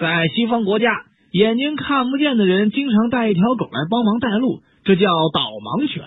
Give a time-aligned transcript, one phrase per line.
[0.00, 6.02] 在西方国家，眼睛看不见的人经常带一条狗来帮忙带路，这叫导盲犬。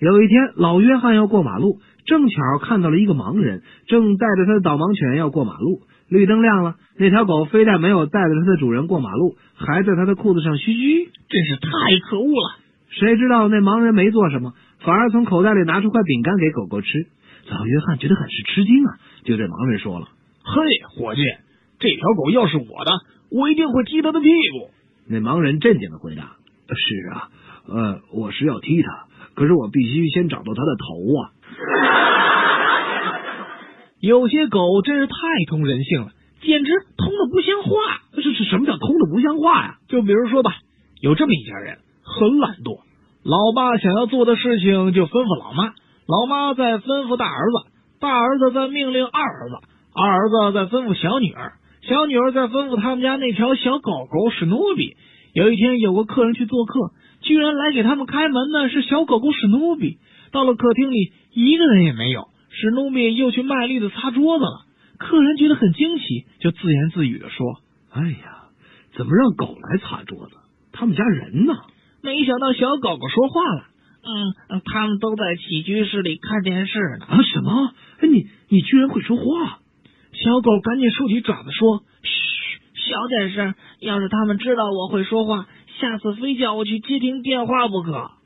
[0.00, 5.82] 有一天，老约翰要过马路，正巧看到了一个盲人，正带着他的导盲犬要过马路。
[6.08, 11.70] 绿灯亮了，那条狗非但没有带着它的主人过马路，还在他的裤子上嘘嘘，真是太
[12.10, 12.58] 可恶了。
[12.90, 16.88] 谁知道那盲人没做什么，反而从口袋里拿出块饼干给狗狗吃。
[17.48, 20.08] 老约翰觉得很是吃惊啊，就对盲人说了
[20.42, 20.62] ：“嘿，
[20.98, 21.22] 伙计，
[21.78, 22.90] 这条狗要是我的，
[23.36, 24.70] 我一定会踢他的屁股。”
[25.08, 26.36] 那盲人镇定的回答
[26.74, 27.28] ：“是啊，
[27.68, 31.30] 呃，我是要踢他，可是我必须先找到他的头啊。
[34.00, 35.14] ”有些狗真是太
[35.48, 36.10] 通人性了，
[36.42, 37.70] 简直通的不像话。
[38.12, 39.78] 这是什么叫通的不像话呀？
[39.88, 40.52] 就比如说吧，
[41.00, 42.80] 有这么一家人，很懒惰，
[43.22, 45.72] 老爸想要做的事情就吩咐老妈。
[46.06, 47.56] 老妈在吩咐大儿子，
[48.00, 49.56] 大儿子在命令二儿子，
[49.94, 51.54] 二儿子在吩咐小女儿，
[51.88, 54.96] 小女儿在吩咐他们家那条小狗狗史努比。
[55.34, 59.98] 有一天，有个客人去做客，居然来给他们开门的是小狗狗史努比。
[60.32, 64.66] 到了客厅里，一个人也没有，史努比又去卖力的擦桌子了。
[64.98, 67.60] 客人觉得很惊奇，就自言自语的说
[67.92, 68.48] ：“哎呀，
[68.96, 70.36] 怎么让狗来擦桌子？
[70.72, 71.54] 他们家人呢？”
[72.02, 73.64] 没想到小狗狗说话了。
[74.02, 77.06] 嗯，他们都在起居室里看电视呢。
[77.06, 77.72] 啊，什么？
[78.00, 79.58] 哎，你你居然会说话？
[80.24, 82.10] 小狗赶紧竖起爪子说：“嘘，
[82.74, 85.46] 小点声，要是他们知道我会说话，
[85.78, 87.92] 下次非叫我去接听电话不可。”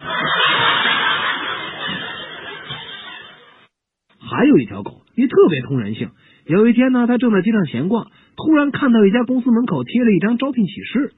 [4.23, 6.11] 还有一条狗也特别通人性。
[6.47, 11.13] 有一天呢，它正在街上闲逛，突然看到一家公司门口贴了一张招聘启事：“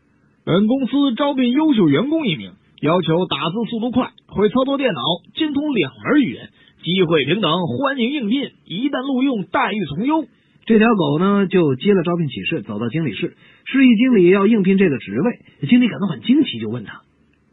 [0.45, 5.01] 本公司招聘优秀员工一名。”要求打字速度快，会操作电脑，
[5.36, 6.51] 精通两门语言，
[6.83, 8.51] 机会平等，欢迎应聘。
[8.64, 10.25] 一旦录用，待遇从优。
[10.65, 15.67] 这条狗呢，就接了招聘启事，走到经理室，示意经理要应聘这个职位。
[15.69, 17.03] 经理感到很惊奇，就问他：“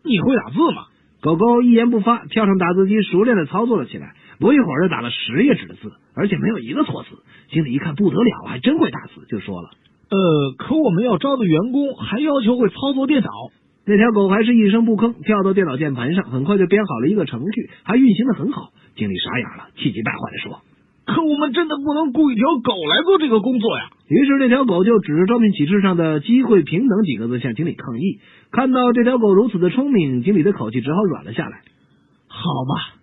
[0.05, 0.85] 你会打字吗？”
[1.21, 4.13] 狗狗一言不发，跳上打字机，熟练的操作了起来。
[4.39, 7.09] 不一会儿，就打了十页纸的字，而且没有一个错字。
[7.51, 9.69] 经理一看不得了，还真会打字，就说了
[10.09, 13.29] ：“呃，可我们要招的员工还要求会操作电脑。”
[13.85, 18.69] 那条狗还是一声不吭，跳到电脑键盘上，很快就编好了一个程序，还运行的很好。
[18.95, 20.61] 经理傻眼了，气急败坏的说
[21.09, 28.19] ：“可我们真的不能雇一条狗来做这个工作呀！”于是这条狗就指着招聘启事上的“机会平等”几个字向经理抗议。
[28.51, 31.61] 看到这条狗如此的聪明，经理的口气只好软了下来。
[32.27, 32.95] 好吧，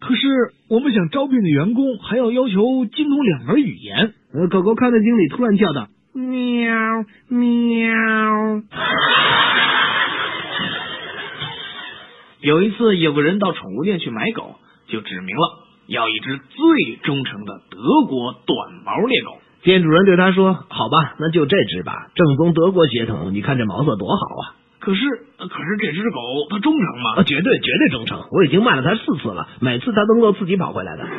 [0.00, 4.14] 可是我们想招聘的员工还要要求精通两门语言。
[4.34, 8.62] 呃，狗狗看着经理，突然叫道：“喵喵！”
[12.40, 14.56] 有一次，有个人到宠物店去买狗，
[14.88, 15.61] 就指明了
[15.92, 19.38] 要一只最忠诚的德国短毛猎狗。
[19.62, 25.00] 店主人对他说：“好吧，那就这只吧，正宗德国血统，你看这毛色多好啊！”可是，
[25.38, 26.18] 可是这只狗
[26.50, 27.22] 它忠诚吗？
[27.22, 28.24] 绝对，绝对忠诚！
[28.32, 31.06] 我已经卖了它四次了，每次它都能够自己跑回来的。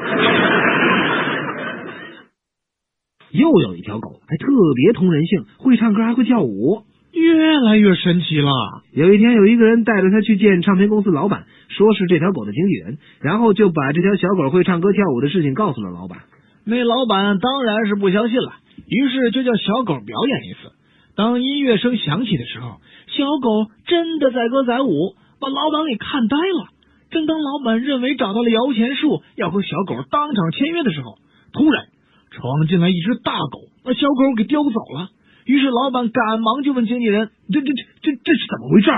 [3.31, 6.83] 又有一条狗，还特别通人性，会唱歌，还会跳舞。
[7.13, 8.51] 越来越神奇了。
[8.91, 16.19] 有一天，有一个人带着他去见唱片公司老板，说是这条狗的经纪人，然后就把这条小狗会唱歌跳舞的事情告诉了老板。
[16.65, 18.53] 那老板当然是不相信了，
[18.87, 20.71] 于是就叫小狗表演一次。
[21.15, 26.73] 当音乐声响起的时候，小狗真的载歌载舞，把老板给看呆了。
[27.11, 31.19] 正当老板认为找到了摇钱树，要和小狗当场签约的时候，
[31.53, 31.85] 突然
[32.31, 35.09] 闯进来一只大狗，把小狗给叼走了。
[35.45, 38.91] 于是老板赶忙就问经纪人：“这、这、这、这、这是怎么回事？”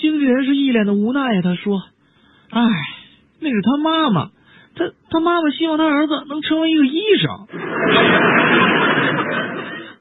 [0.00, 1.82] 经纪人是一脸的无奈呀，他说
[2.50, 2.60] ：“哎，
[3.40, 4.30] 那是他妈妈，
[4.74, 7.46] 他他妈妈希望他儿子能成为一个医生。”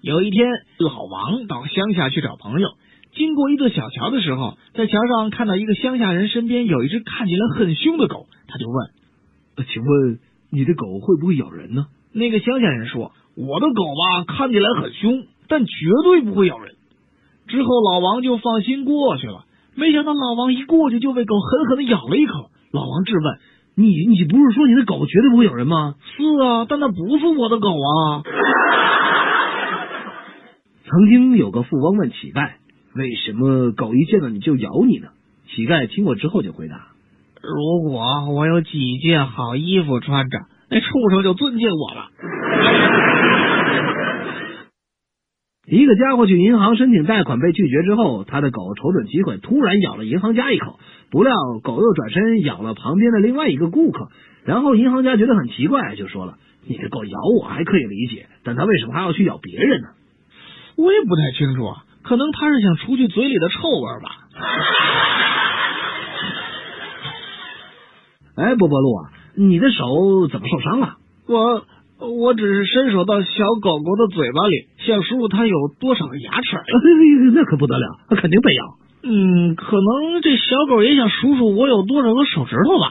[0.04, 0.48] 有一天，
[0.80, 2.68] 老王到乡下去找朋友，
[3.16, 8.90] 经过一座小桥的时候，在桥上看到一个乡下人身边有一只看起来很凶的狗，他就问
[9.72, 10.20] ：“请问
[10.52, 16.74] 你的狗会不会咬人呢？”那个乡下人说：“我的狗吧，看起来很凶。”但绝对不会咬人。
[17.48, 19.46] 之后老王就放心过去了。
[19.76, 22.50] 没想到老王一过去就被狗狠狠的咬了一口。
[22.72, 23.38] 老王质问
[23.76, 28.24] ：“你你不是说你的狗绝对不会咬人吗？”“是啊，但那不是我的狗啊。”
[30.88, 32.54] 曾经有个富翁问乞丐
[32.96, 35.10] ：“为什么狗一见到你就咬你呢？”
[35.54, 36.88] 乞丐听过之后就回答
[37.44, 38.02] ：“如果
[38.34, 40.38] 我有几件好衣服穿着，
[40.70, 42.08] 那畜生就尊敬我了。
[45.68, 50.80] ”一个家伙去银行申请贷款被拒绝之后，他的狗瞅准机会，突然咬了银行家一口。
[51.10, 51.34] 不料
[51.64, 54.10] 狗又转身咬了旁边的另外一个顾客。
[54.44, 59.88] 然后银行家觉得很奇怪，就说了：“你的狗咬我还可以理解，但它为什么还要去咬别人呢？”
[60.78, 61.84] 我也不太清楚啊。
[62.04, 64.10] 可能它是想除去嘴里的臭味吧。
[68.38, 70.98] 哎，波波鹿啊，你的手怎么受伤了？
[71.28, 71.66] 我
[71.98, 76.58] 我只是伸手到小狗狗的嘴巴里，想数数它有多少个牙齿。
[77.34, 78.64] 那可不得了，肯定被咬。
[79.04, 82.90] 嗯，可能这小狗也想数数我有多少个手指头吧。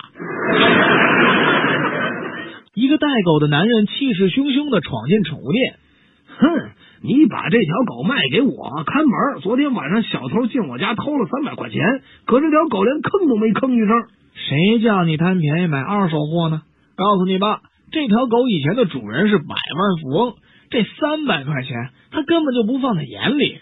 [2.75, 5.75] 一个带狗的男人气势汹汹的闯进宠物店。
[6.37, 6.49] 哼，
[7.03, 9.41] 你把这条狗卖给我看门。
[9.43, 11.81] 昨天晚上小偷进我家偷了三百块钱，
[12.27, 14.03] 可这条狗连吭都没吭一声。
[14.35, 16.63] 谁叫你贪便宜买二手货呢？
[16.97, 17.61] 告诉你吧，
[17.93, 20.35] 这条狗以前的主人是百万富翁，
[20.75, 23.61] 这三百块钱他根本就不放在眼里。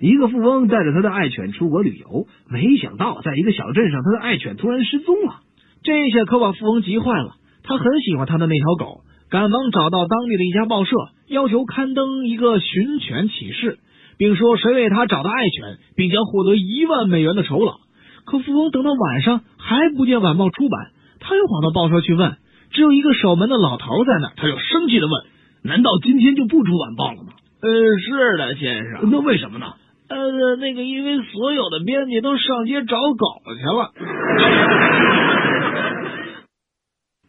[0.00, 5.36] 一个富翁带着他的爱犬出国旅游，没想到在一个小镇上，他的爱犬突然失踪了。
[5.84, 10.96] 这下可把富翁急坏了，他很喜欢他的那条狗，赶忙找到当地的一家报社，
[11.28, 13.78] 要求刊登一个寻犬启事，
[14.18, 17.76] 并说谁为他找到爱犬，并将获得一万美元的酬劳。
[18.24, 20.90] 可富翁等到晚上还不见晚报出版，
[21.20, 22.36] 他又跑到报社去问，
[22.70, 25.24] 只有一个守门的老头在那，他就生气的问
[25.62, 27.32] ：“难道今天就不出晚报了吗
[27.62, 29.08] ？”“呃，是的，先生。
[29.10, 29.72] ”“那为什么呢
[30.08, 33.26] ？”“呃，那个，因为所有的编辑都上街找狗
[33.58, 33.92] 去了。”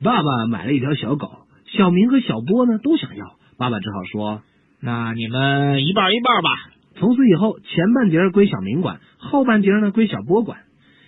[0.04, 1.32] 爸爸买了一条小狗，
[1.66, 4.42] 小明和小波呢都想要，爸爸只好说
[4.80, 6.50] ：“那你们一半一半吧。”
[7.00, 10.60] 从此以后，前半截归小明管，后半截呢归小波管。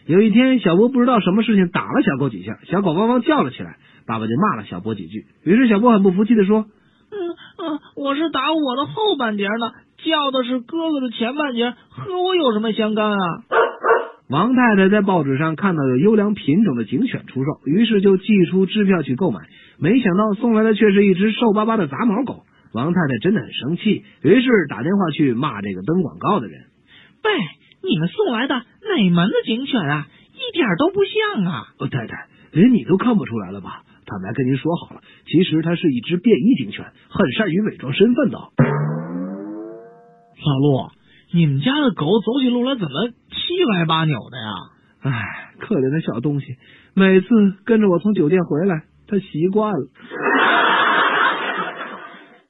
[0.05, 3.77] 有一天，小波不知道什么事情打了小狗几下，小狗汪汪叫了起来，
[4.09, 5.27] 爸爸就骂了小波几句。
[5.43, 6.65] 于是小波很不服气的说
[7.13, 7.15] ：“嗯
[7.61, 9.71] 嗯，我是打我的后半截呢，
[10.03, 13.17] 叫的是哥哥的前半截，和我有什么相干啊？”
[14.27, 19.41] 王太太在报纸上看到有优良品种的警犬出售，于是就寄出支票去购买。
[19.77, 22.45] 没想到送来的却是一只瘦巴巴的杂毛狗。
[22.73, 26.61] 王太太真的很生气，于是打电话去骂这个登广告的人。
[27.23, 27.31] 喂，
[27.83, 30.07] 你们送来的哪门子警犬啊？
[30.33, 31.67] 一点都不像啊！
[31.91, 33.83] 太太，连你都看不出来了吧？
[34.09, 38.39] 坦白跟您说好了，其实它是一只便衣警犬，很善于伪装身份的。
[40.41, 40.89] 老陆，
[41.31, 43.11] 你们家的狗走起路来怎么？
[43.29, 44.51] 七歪八扭的呀！
[45.01, 46.57] 唉，可怜的小东西，
[46.95, 47.27] 每次
[47.65, 49.89] 跟着我从酒店回来，它习惯了。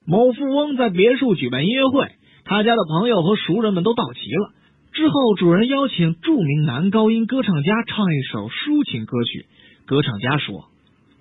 [0.08, 2.08] 某富翁在别墅举办音乐会，
[2.46, 4.54] 他家的朋友和熟人们都到齐了。
[4.94, 9.46] 之后，主人邀请著名男高音歌唱家唱一首抒情歌曲。
[9.86, 10.66] 歌唱家说：“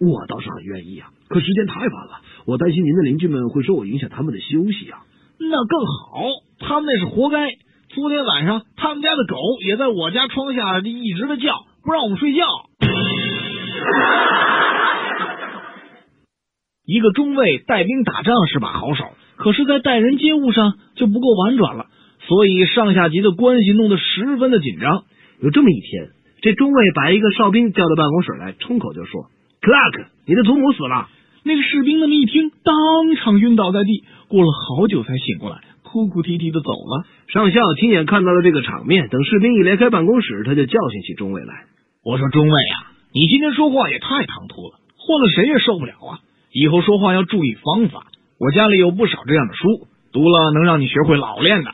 [0.01, 5.05] 我倒是很愿意啊，可时间太晚了，我担心您的邻居们会说我影响他们的休息啊。”
[5.41, 6.25] 那更好，
[6.59, 7.49] 他们那是活该。
[7.89, 12.45] 昨天晚上，他们家的狗也在我家窗下一直的叫，不让我们睡觉。
[16.85, 19.05] 一个中尉带兵打仗是把好手，
[19.37, 21.87] 可是，在待人接物上就不够婉转了，
[22.27, 25.05] 所以上下级的关系弄得十分的紧张。
[25.41, 26.11] 有这么一天，
[26.43, 29.27] 这中尉把一个哨兵叫到办公室来，冲口就说
[29.61, 31.09] ：“Clark，你的祖母死了。”
[31.45, 32.75] 那个士兵那么一听，当
[33.17, 35.61] 场晕倒在地，过了好久才醒过来。
[35.83, 37.07] 哭哭啼啼的走了。
[37.29, 41.65] 上校亲眼看到了这个场面，等士兵一离开办公室，他就教训起中尉来。
[42.05, 46.21] 我说：“中尉啊，你今天说话也太唐突了，换了谁也受不了啊！
[46.53, 48.07] 以后说话要注意方法。
[48.39, 51.73] 我家里有不少这样的书，读了能让你学会老练的。”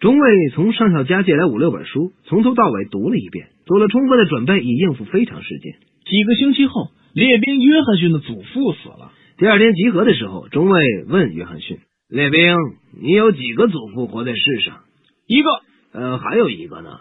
[0.00, 5.74] 中尉从上校家借来五六本书，从头到尾读了一遍，做了充分的准备，以应付非常事件。
[6.04, 9.12] 几个星期后，列兵约翰逊的祖父死了。
[9.36, 11.78] 第二天集合的时候，中尉问约翰逊。
[12.08, 12.56] 列兵，
[13.00, 14.80] 你有几个祖父活在世上？
[15.26, 15.50] 一个。
[15.92, 17.00] 呃，还有一个呢。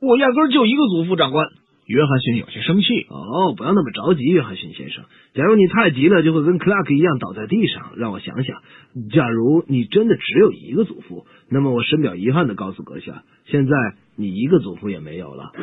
[0.00, 1.46] 我压根就一个祖父，长官。
[1.86, 2.86] 约翰逊有些生气。
[3.10, 5.04] 哦，不要那么着急，约翰逊先生。
[5.34, 7.92] 假如你太急了，就会跟克拉克一样倒在地上。
[7.96, 8.62] 让我想想，
[9.12, 13.76] 假如你真的只有一个祖父，那么我深表遗憾的告诉阁下，现在
[14.16, 15.52] 你一个祖父也没有了。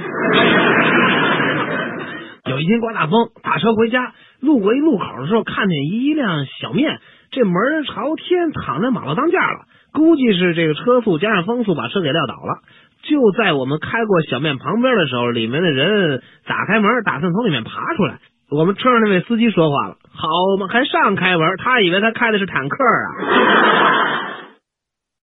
[2.50, 7.00] 有一天刮大风，打车回家，路过一路口的时候，看见一辆小面。
[7.32, 12.60] 这门朝天躺在马路当间了，估计是这个车速加上风速把车给撂倒了。
[13.04, 18.20] 就在我们开过小面旁边的时候，里面的人打开门，打算从里面爬出来。
[18.50, 23.97] 我们车上那位司机说话了：“好嘛，还上开门，他以为他开的是坦克啊。”